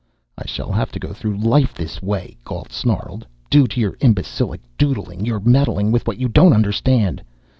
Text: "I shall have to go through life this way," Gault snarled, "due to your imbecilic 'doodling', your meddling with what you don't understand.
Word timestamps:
"I 0.35 0.47
shall 0.47 0.71
have 0.71 0.91
to 0.93 0.99
go 0.99 1.13
through 1.13 1.37
life 1.37 1.75
this 1.75 2.01
way," 2.01 2.35
Gault 2.43 2.71
snarled, 2.71 3.27
"due 3.51 3.67
to 3.67 3.79
your 3.79 3.97
imbecilic 4.01 4.61
'doodling', 4.75 5.25
your 5.27 5.39
meddling 5.39 5.91
with 5.91 6.07
what 6.07 6.17
you 6.17 6.27
don't 6.27 6.53
understand. 6.53 7.21